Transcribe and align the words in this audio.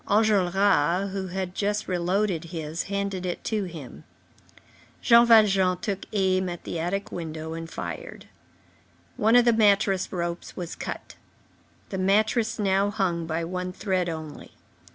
Enjolras, 0.09 1.11
who 1.11 1.27
had 1.27 1.53
just 1.53 1.87
re 1.87 1.99
loaded 1.99 2.45
his, 2.45 2.85
handed 2.89 3.23
it 3.23 3.43
to 3.43 3.65
him. 3.65 4.03
Jean 4.99 5.27
Valjean 5.27 5.77
took 5.77 6.07
aim 6.11 6.49
at 6.49 6.63
the 6.63 6.79
attic 6.79 7.11
window 7.11 7.53
and 7.53 7.69
fired. 7.69 8.25
One 9.15 9.35
of 9.35 9.45
the 9.45 9.53
mattress 9.53 10.11
ropes 10.11 10.55
was 10.57 10.73
cut. 10.75 11.17
The 11.89 11.99
mattress 11.99 12.57
now 12.57 12.89
hung 12.89 13.27
by 13.27 13.43
one 13.45 13.71
thread 13.73 14.09
only. 14.09 14.53